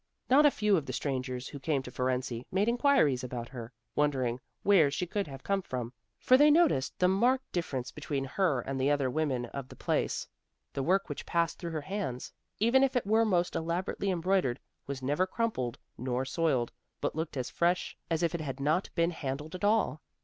Not 0.31 0.47
a 0.47 0.49
few 0.49 0.77
of 0.77 0.87
the 0.87 0.93
strangers 0.93 1.49
who 1.49 1.59
came 1.59 1.83
to 1.83 1.91
Fohrensee, 1.91 2.47
made 2.51 2.67
inquiries 2.67 3.23
about 3.23 3.49
her, 3.49 3.71
wondering 3.95 4.39
where 4.63 4.89
she 4.89 5.05
could 5.05 5.27
have 5.27 5.43
come 5.43 5.61
from; 5.61 5.93
for 6.17 6.37
they 6.37 6.49
noticed 6.49 6.97
the 6.97 7.07
marked 7.07 7.51
difference 7.51 7.91
between 7.91 8.23
her 8.25 8.61
and 8.61 8.81
the 8.81 8.89
other 8.89 9.11
women 9.11 9.45
of 9.45 9.69
the 9.69 9.75
place. 9.75 10.27
The 10.73 10.81
work 10.81 11.07
which 11.07 11.23
passed 11.27 11.59
through 11.59 11.69
her 11.69 11.81
hands, 11.81 12.33
even 12.57 12.81
if 12.83 12.95
it 12.95 13.05
were 13.05 13.25
most 13.25 13.55
elaborately 13.55 14.09
embroidered, 14.09 14.59
was 14.87 15.03
never 15.03 15.27
crumpled 15.27 15.77
nor 15.99 16.25
soiled, 16.25 16.71
but 16.99 17.15
looked 17.15 17.37
as 17.37 17.51
fresh 17.51 17.95
as 18.09 18.23
if 18.23 18.33
it 18.33 18.41
had 18.41 18.59
not 18.59 18.89
been 18.95 19.11
handled 19.11 19.53
at 19.53 19.63
all. 19.63 20.01